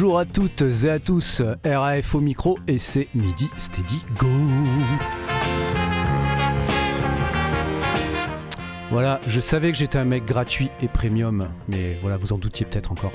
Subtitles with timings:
[0.00, 4.28] Bonjour à toutes et à tous, RAF au micro et c'est midi steady go.
[8.90, 12.64] Voilà, je savais que j'étais un mec gratuit et premium, mais voilà, vous en doutiez
[12.64, 13.12] peut-être encore.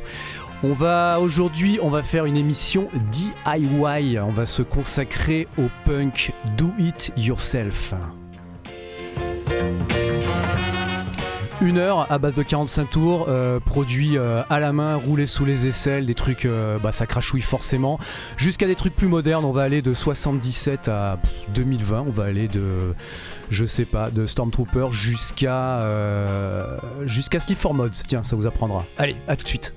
[0.62, 4.20] On va aujourd'hui, on va faire une émission DIY.
[4.20, 7.96] On va se consacrer au punk Do It Yourself.
[11.66, 15.46] Une heure à base de 45 tours, euh, produit euh, à la main, roulé sous
[15.46, 17.98] les aisselles, des trucs, euh, bah, ça crachouille forcément,
[18.38, 19.44] jusqu'à des trucs plus modernes.
[19.46, 22.94] On va aller de 77 à pff, 2020, on va aller de,
[23.50, 25.82] je sais pas, de Stormtrooper jusqu'à
[27.06, 28.04] jusqu'à Sleep for Mods.
[28.08, 28.86] Tiens, ça vous apprendra.
[29.00, 29.74] Allez, à tout de suite.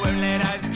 [0.00, 0.73] Won't let us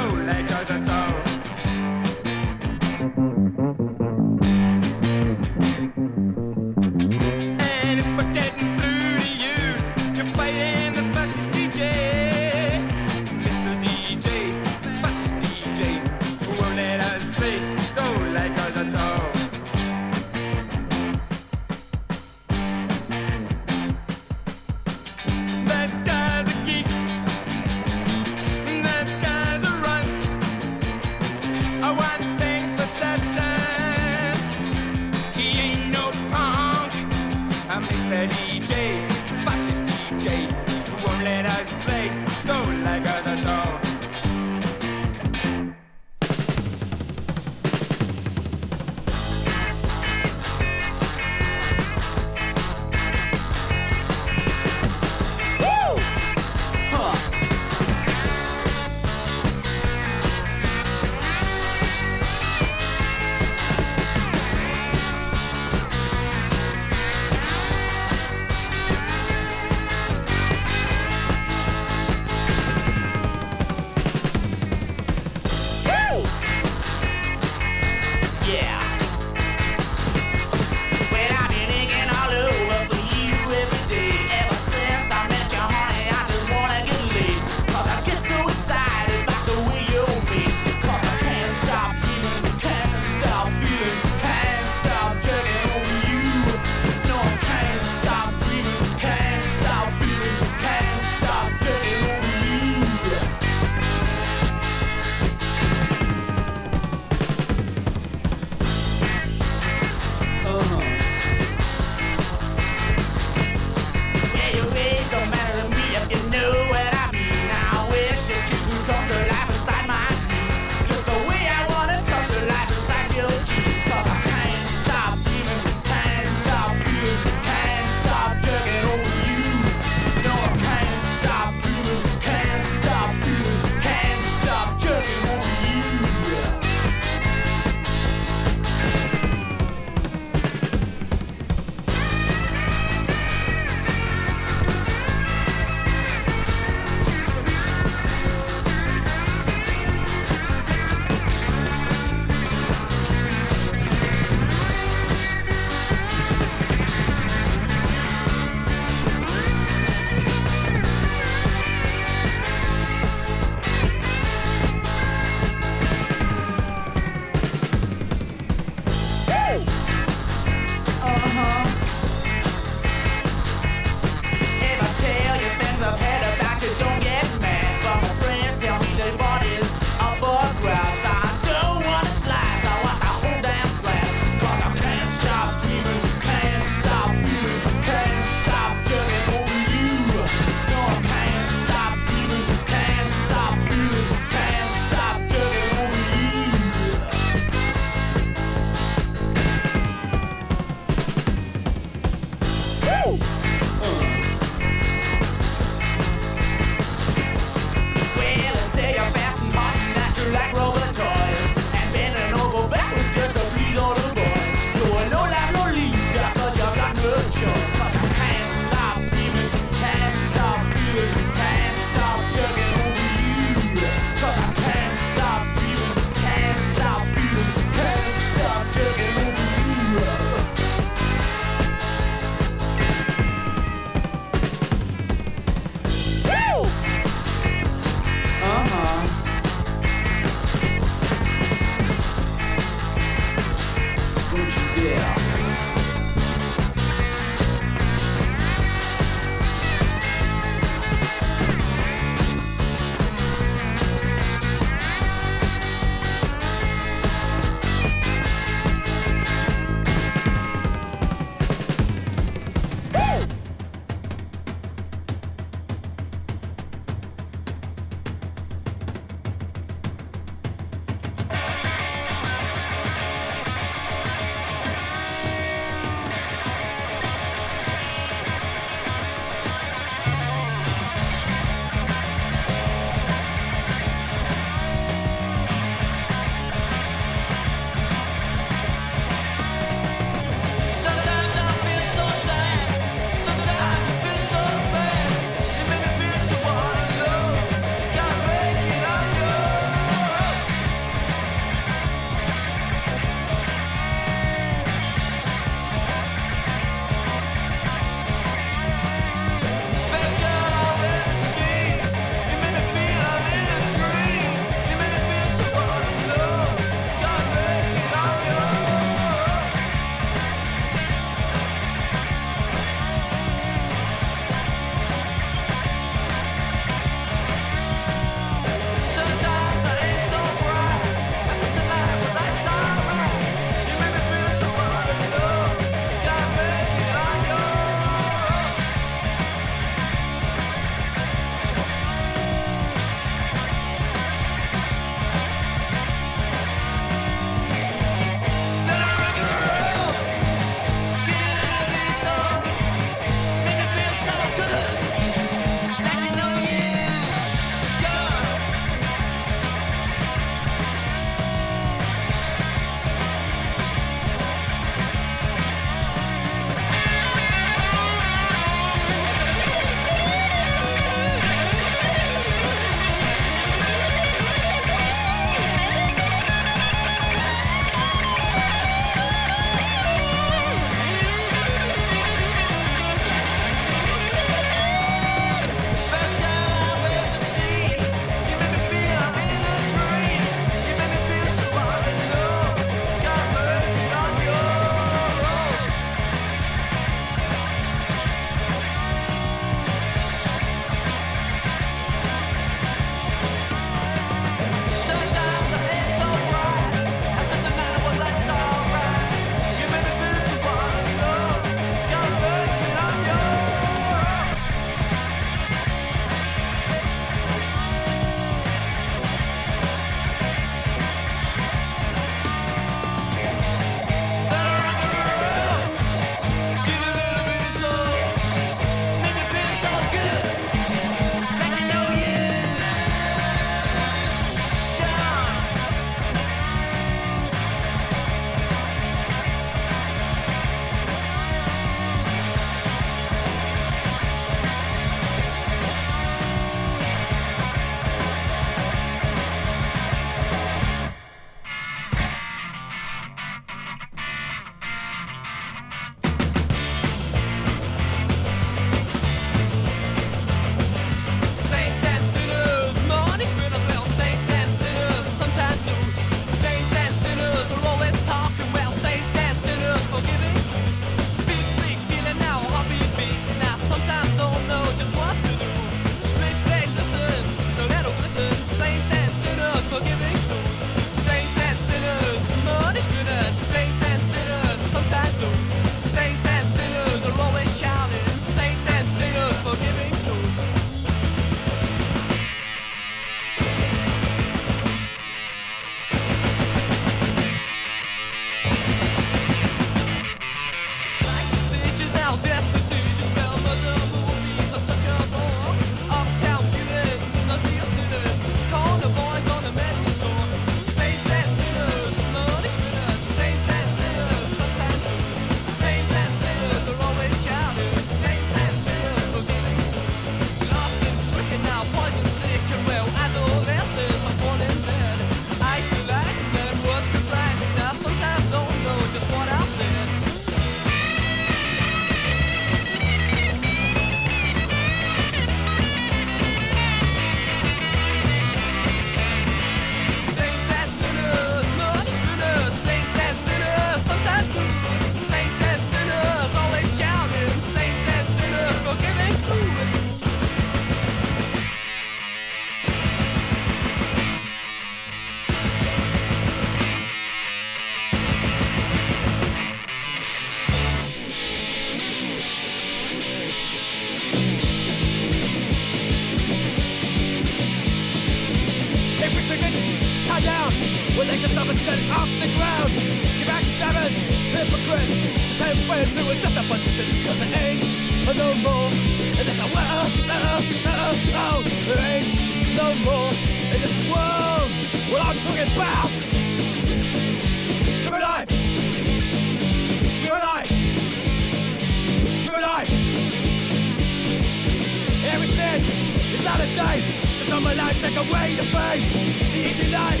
[596.44, 596.84] of date.
[597.20, 598.84] The time of life take away your faith.
[599.32, 600.00] The easy life,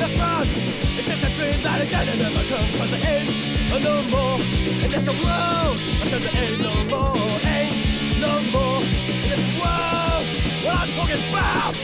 [0.00, 0.46] the fun.
[0.96, 2.68] It's just a dream that again and never come.
[2.78, 3.28] Cause there ain't
[3.72, 4.38] oh, no more.
[4.82, 5.76] And there's a world.
[6.00, 7.16] I said there ain't no more.
[7.44, 7.76] Ain't
[8.24, 8.80] no more.
[9.22, 10.24] In this world.
[10.64, 11.74] What I'm talking about.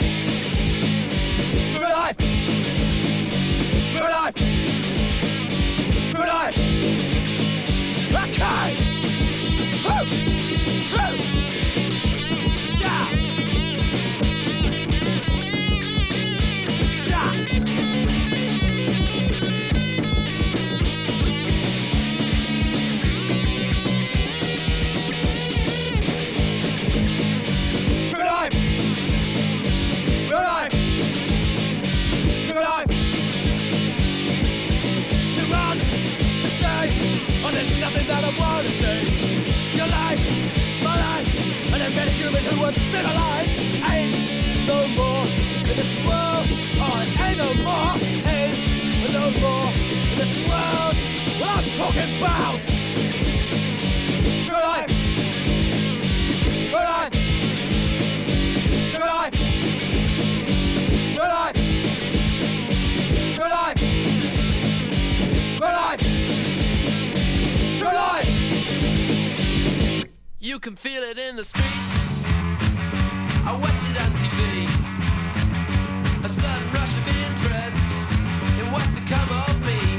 [1.75, 2.19] True life.
[3.93, 4.37] True life.
[6.13, 6.57] True life.
[8.25, 8.69] Okay.
[9.85, 10.03] Woo!
[10.97, 11.28] Woo!
[38.29, 39.05] There's nothing wanna say.
[39.77, 40.21] Your life,
[40.83, 43.57] my life, and every human who was civilized
[43.91, 44.13] ain't
[44.67, 45.25] no more
[45.61, 46.47] in this world.
[46.81, 47.95] Oh, ain't no more,
[48.29, 48.57] ain't
[49.13, 49.71] no more
[50.13, 50.95] in this world.
[51.41, 52.61] What I'm talking about.
[54.45, 54.93] True life.
[56.71, 57.13] True life.
[58.93, 59.58] True life.
[70.49, 71.93] You can feel it in the streets.
[73.45, 74.65] I watch it on TV.
[76.25, 77.85] A sudden rush of interest
[78.59, 79.98] in what's to come of me.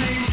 [0.00, 0.31] School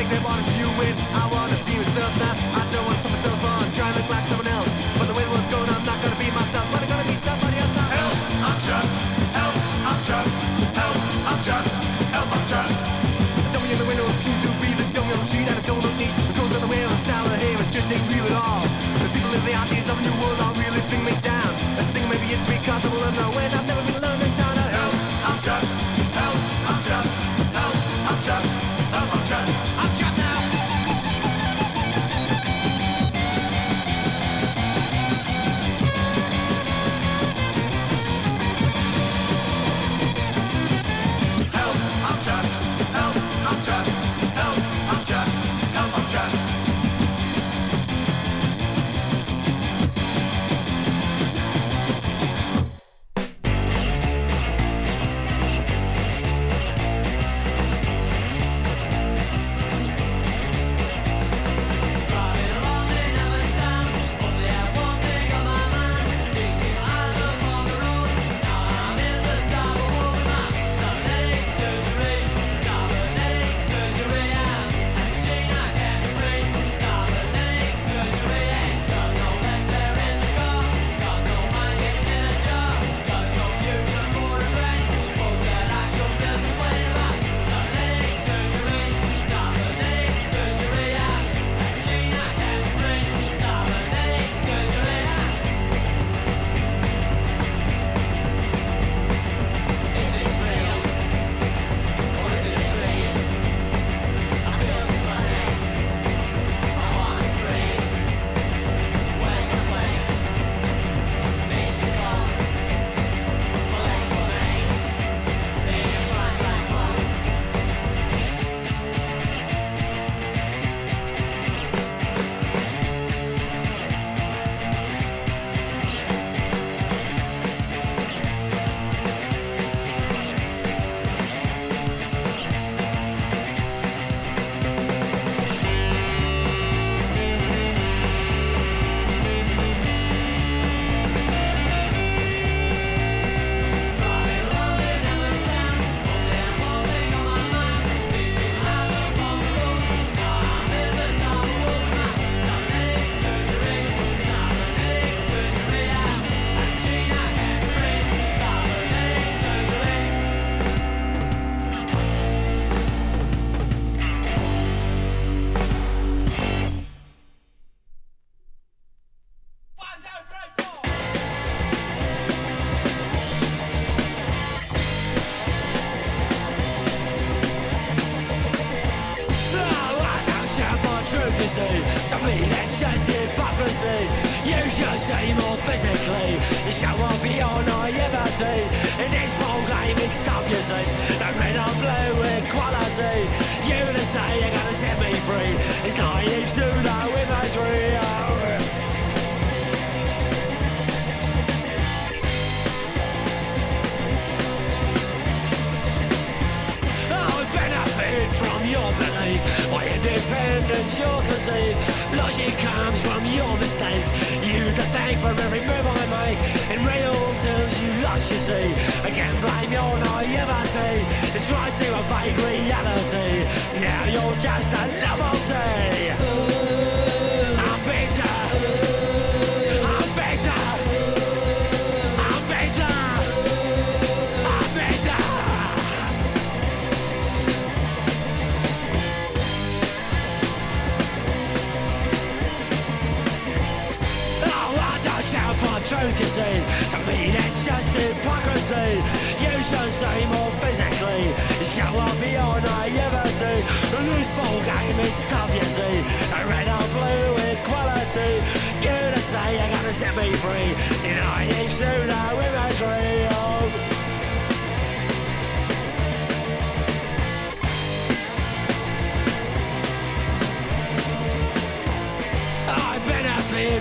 [0.00, 2.32] take their orders to you when I wanna be myself now?
[2.56, 4.70] I don't wanna put myself on, try to look like someone else.
[4.96, 7.16] But the way the world's going, I'm not gonna be myself, but I'm gonna be
[7.20, 7.88] somebody else now.
[8.00, 8.16] Help,
[8.48, 8.94] I'm trapped.
[9.36, 10.36] Help, I'm trapped.
[10.80, 10.96] Help,
[11.28, 11.72] I'm trapped.
[12.16, 12.78] Help, I'm trapped.
[13.44, 15.64] A dummy in the window seems to be the dummy on the street, and I
[15.68, 18.24] don't need the clothes on the way, the style of hair, it just ain't real
[18.32, 18.64] at all.
[19.04, 21.52] The people in the ideas of a new world are really bring me down.
[21.76, 23.99] I sing maybe it's because I'm alone now when I've never been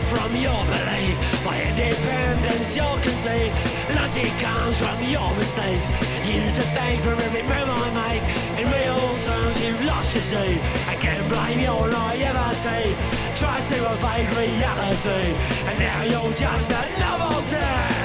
[0.09, 1.15] from your belief.
[1.45, 3.51] My independence you can see.
[3.93, 5.91] Logic comes from your mistakes.
[6.27, 8.23] You defend from every move I make.
[8.59, 10.59] In real terms, you've lost your see.
[10.93, 12.95] I can't blame your naivety.
[13.35, 15.25] Try to evade reality,
[15.67, 17.98] and now you're just a novelty.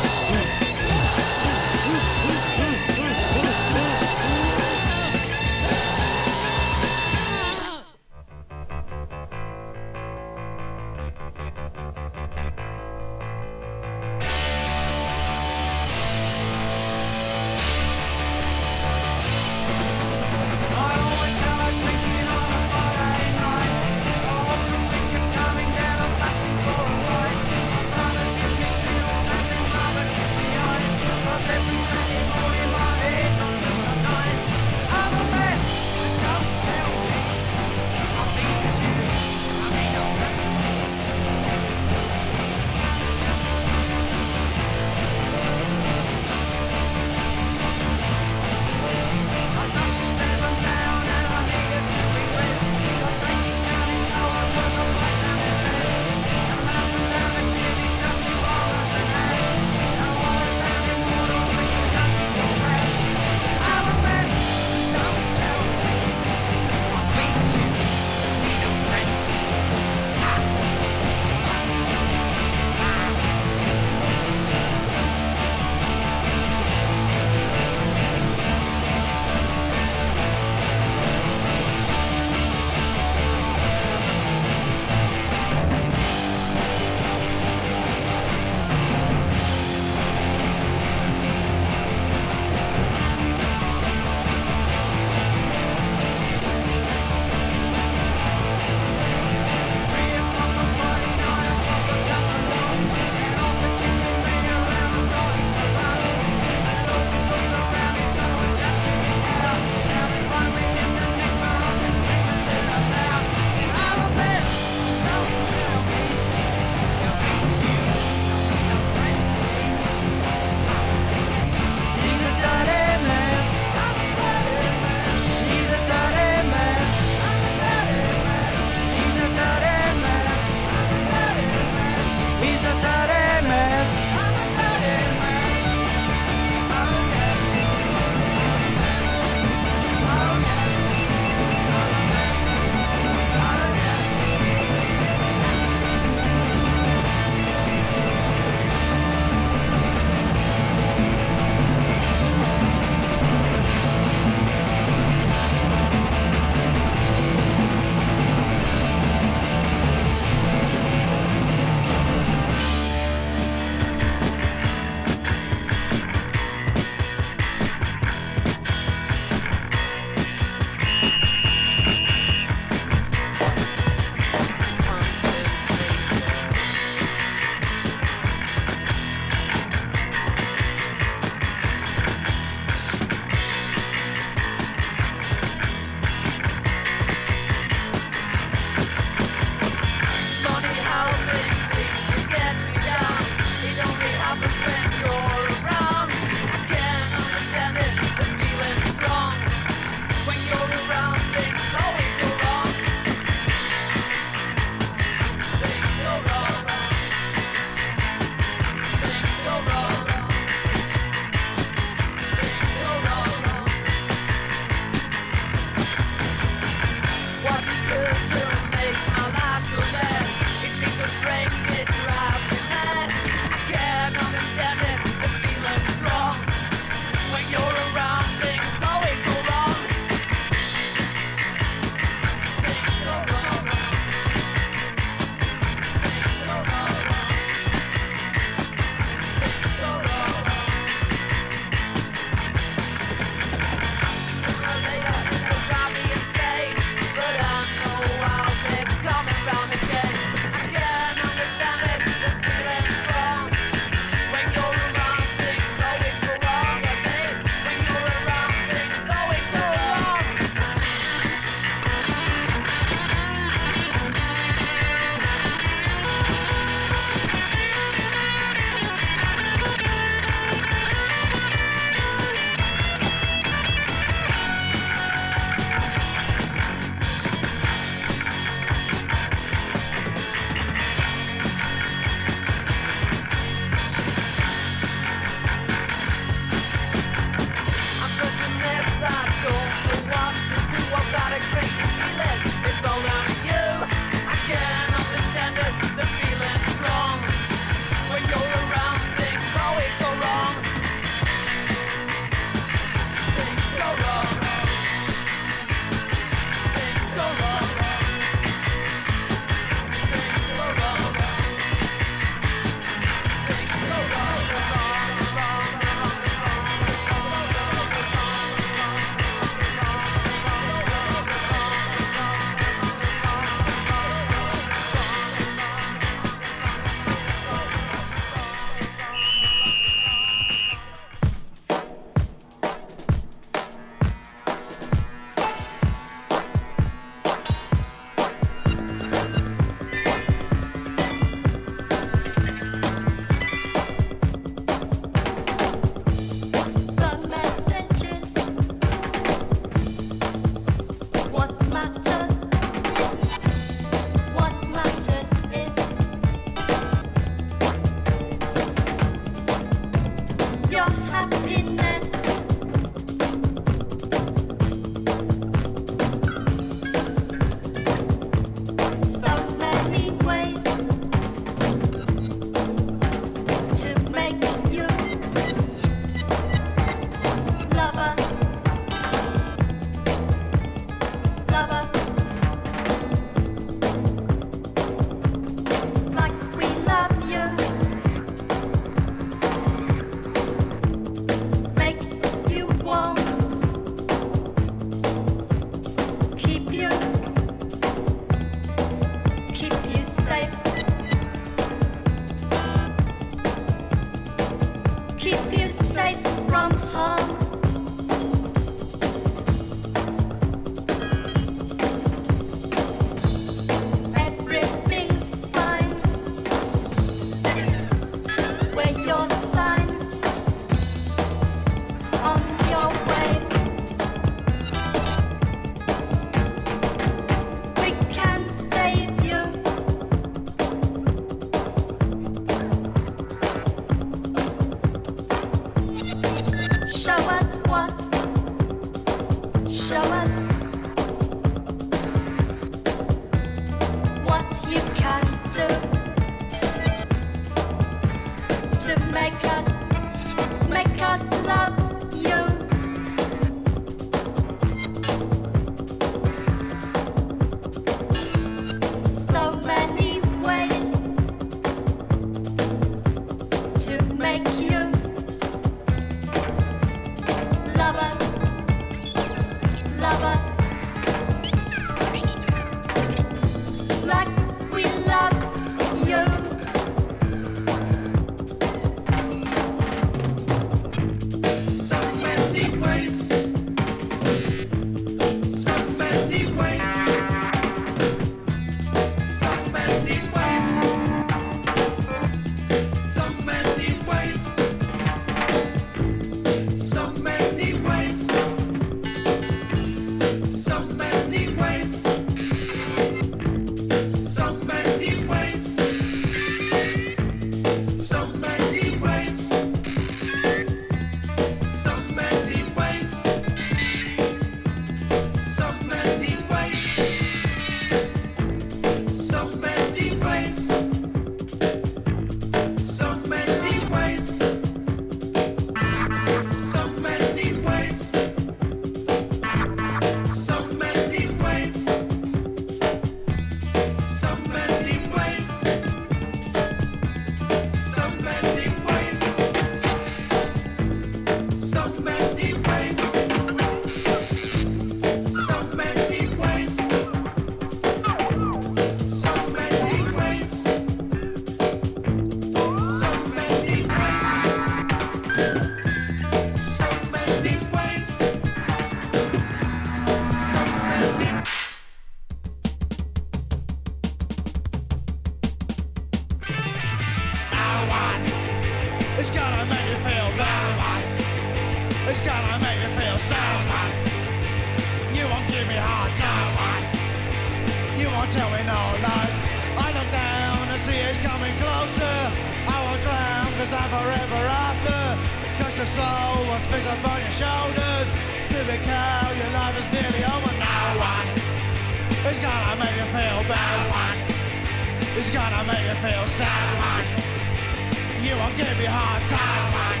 [598.56, 600.00] Give me hard time.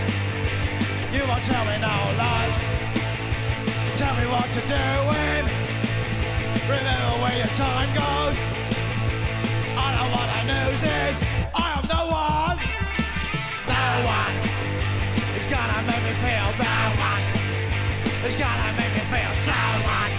[1.12, 2.56] You won't tell me no lies.
[3.96, 5.44] Tell me what you're doing.
[6.68, 8.36] Remember where your time goes.
[9.76, 11.16] I know what the news is.
[11.54, 12.58] I am no one.
[13.68, 13.84] No
[14.16, 14.36] one.
[15.36, 16.90] It's gonna make me feel bad.
[17.08, 17.24] One.
[18.24, 20.10] It's gonna make me feel sad.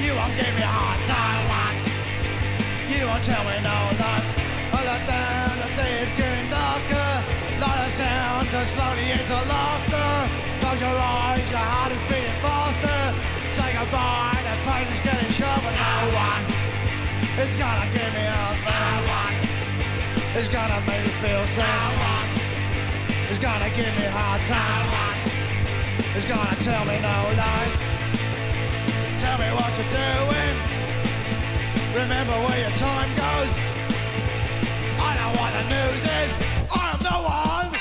[0.00, 1.36] You won't give me hard time.
[2.88, 4.25] You won't tell me no lies.
[8.66, 10.10] Slowly into laughter.
[10.60, 13.00] Close your eyes, your heart is beating faster.
[13.54, 15.70] Say goodbye, the pain is getting sharper.
[15.70, 15.94] No
[16.26, 16.44] one
[17.38, 18.90] is gonna give me a no
[19.22, 19.36] one
[20.34, 22.26] is gonna make me feel sad.
[23.30, 24.88] It's gonna give me a hard time.
[26.16, 27.76] It's gonna tell me no lies.
[29.22, 30.56] Tell me what you're doing.
[31.94, 33.52] Remember where your time goes.
[35.06, 36.32] I know what the news is.
[36.72, 37.75] I am the one.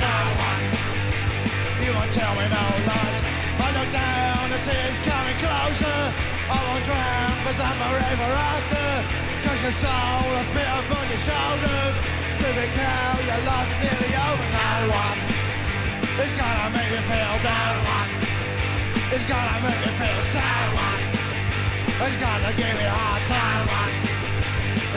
[0.00, 0.60] A.
[1.84, 3.18] You won't tell me no lies.
[3.58, 4.36] I look down
[4.66, 6.00] see it's coming closer.
[6.50, 8.86] I won't drown cause I'm forever after.
[9.46, 11.94] Cause your soul will spit upon your shoulders.
[12.34, 14.46] Stupid cow, your life is nearly over.
[14.58, 15.18] No one
[16.18, 17.74] is gonna make me feel bad.
[17.86, 18.10] One
[19.14, 20.66] It's gonna make me feel sad.
[20.74, 21.02] One
[22.10, 23.64] It's gonna give me a hard time.
[23.70, 23.94] One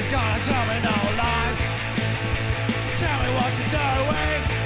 [0.02, 1.60] It's gonna tell me no lies.
[2.97, 4.58] Tell me what you're doing.
[4.58, 4.59] Eh?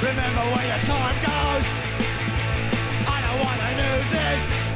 [0.00, 1.66] Remember where your time goes.
[3.06, 4.67] I what the news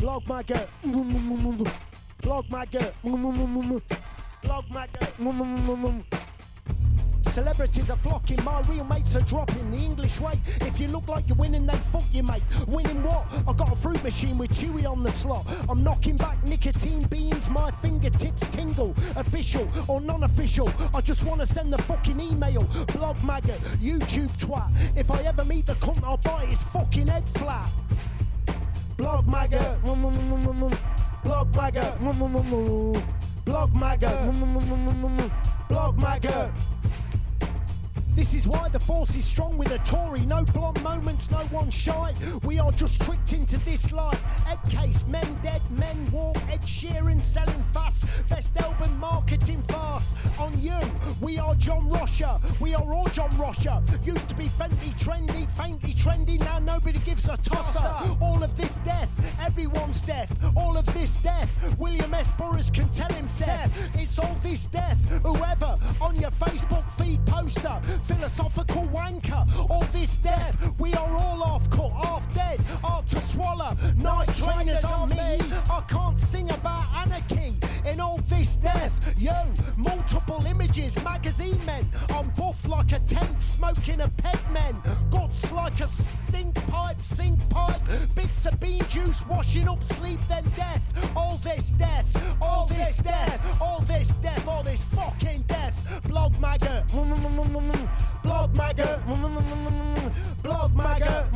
[0.00, 0.68] Blog maggot.
[2.22, 2.94] Blog maggot.
[4.42, 5.14] Blog maggot.
[7.30, 10.40] Celebrities are flocking, my real mates are dropping the English way.
[10.62, 12.42] If you look like you're winning, they fuck you, mate.
[12.66, 13.26] Winning what?
[13.46, 15.46] I got a fruit machine with Chewy on the slot.
[15.68, 18.94] I'm knocking back nicotine beans, my fingertips tingle.
[19.16, 22.62] Official or non official, I just wanna send the fucking email.
[22.94, 24.72] Blog maggot, YouTube twat.
[24.96, 27.70] If I ever meet the cunt, I'll bite his fucking head flat.
[29.00, 29.82] Blog maggot.
[31.24, 32.92] Block my
[33.46, 33.74] Blog
[35.68, 36.50] Block my maggot.
[38.14, 40.20] This is why the force is strong with a Tory.
[40.20, 42.14] No blonde moments, no one shy.
[42.44, 44.20] We are just tricked into this life.
[44.48, 46.36] Ed case, men dead, men walk.
[46.50, 48.06] Ed Sheeran selling fast.
[48.28, 50.14] Best album marketing fast.
[50.38, 50.78] On you,
[51.20, 52.38] we are John Rosher.
[52.60, 53.82] We are all John Rosher.
[54.04, 56.38] Used to be Fenty trendy, faintly trendy.
[56.40, 58.14] Now nobody gives a tosser.
[58.20, 60.36] All of this death, everyone's death.
[60.56, 62.30] All of this death, William S.
[62.32, 63.70] Burroughs can tell himself.
[63.94, 64.98] It's all this death.
[65.22, 69.46] Whoever on your Facebook feed poster, philosophical wanker.
[69.70, 73.76] All this death, we are all off cut, half dead, hard to swallow.
[73.96, 75.40] Night trainers on me.
[75.70, 78.92] I can't sing about anarchy in all this death.
[79.18, 79.34] Yo,
[79.76, 81.86] multiple images, magazine men.
[82.10, 84.76] I'm buff like a tent, smoking a peg men.
[85.10, 87.80] Guts like a stink pipe, sink pipe.
[88.14, 91.16] Bits of bean juice washing up sleep, then death.
[91.16, 92.06] All this death,
[92.40, 96.02] all this death, all this death, all this fucking death.
[96.08, 96.84] Blog maggot,
[98.22, 99.00] blog maggot,
[100.42, 101.26] blog maggot,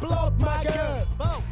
[0.00, 1.06] blog maggot.
[1.20, 1.42] Oh.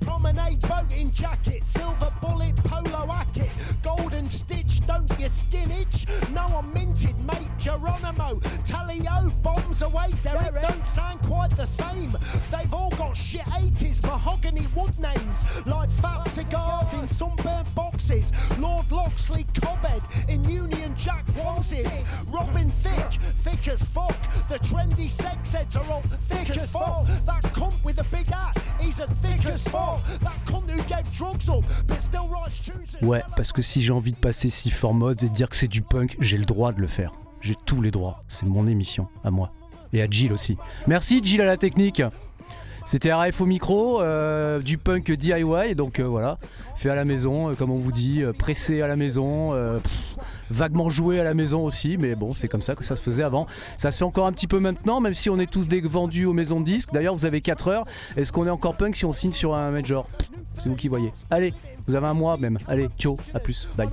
[0.00, 3.50] Promenade boating jacket, silver bullet polo hacket,
[3.82, 6.06] golden stitch, don't you skin itch?
[6.32, 8.40] No, I'm minted, mate, Geronimo.
[8.64, 12.16] Tally-o, bombs away, Derek, don't sound quite the same.
[12.50, 18.90] They've all got shit 80s mahogany wood names, like fat cigars in sunburnt boxes, Lord
[18.90, 20.67] Loxley Cobhead in Union
[21.58, 24.16] Jack onesies, Robin Thick, thick as fuck.
[24.48, 27.06] The trendy sex heads are all thick, as fuck.
[27.26, 30.02] That cunt with a big hat, he's a thick as fuck.
[30.20, 33.82] That cunt who gave drugs up, but still writes tunes and Ouais, parce que si
[33.82, 36.38] j'ai envie de passer si fort mods et de dire que c'est du punk, j'ai
[36.38, 37.12] le droit de le faire.
[37.40, 38.18] J'ai tous les droits.
[38.28, 39.52] C'est mon émission, à moi.
[39.92, 40.56] Et à Jill aussi.
[40.86, 42.02] Merci Jill à la technique.
[42.88, 46.38] C'était RF au micro, euh, du punk DIY, donc euh, voilà,
[46.74, 49.52] fait à la maison, euh, comme on vous dit, pressé à la maison,
[50.50, 53.22] vaguement joué à la maison aussi, mais bon, c'est comme ça que ça se faisait
[53.22, 53.46] avant.
[53.76, 56.24] Ça se fait encore un petit peu maintenant, même si on est tous des vendus
[56.24, 56.88] aux maisons de disques.
[56.90, 57.84] D'ailleurs, vous avez 4 heures.
[58.16, 60.08] Est-ce qu'on est encore punk si on signe sur un major?
[60.56, 61.12] C'est vous qui voyez.
[61.30, 61.52] Allez,
[61.86, 62.56] vous avez un mois même.
[62.66, 63.90] Allez, ciao, à plus, bye.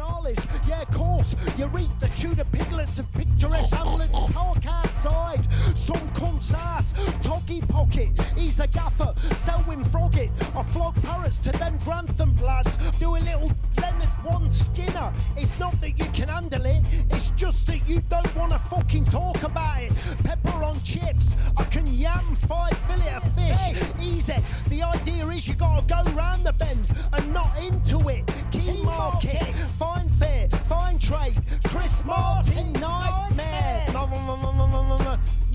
[5.06, 5.46] side.
[5.78, 8.10] Some cunt's ass, toggy pocket.
[8.36, 10.32] He's a gaffer, selling frog it.
[10.56, 12.78] I flog parrots to them Grantham lads.
[13.00, 13.52] Do a little
[13.82, 15.14] Leonard One Skinner.
[15.38, 19.06] It's not that you can handle it, it's just that you don't want to fucking
[19.06, 19.92] talk about it.
[20.24, 23.56] Pepper on chips, I can yam five fillet of fish.
[23.56, 23.76] Hey.
[24.02, 24.36] Easy.
[24.70, 28.24] The idea is you gotta go round the bend and not into it.
[28.52, 29.56] Key market, market.
[29.80, 33.86] fine fair, fine trade, Chris Martin, Martin nightmare.
[33.88, 34.95] nightmare.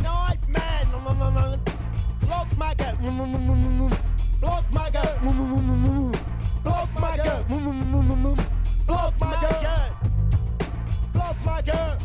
[0.03, 1.61] Nightman.
[2.21, 2.97] Block my gun.
[4.41, 5.21] Block my gut.
[6.63, 7.49] Block my gut.
[7.49, 9.41] Block my.
[11.13, 12.00] Block my.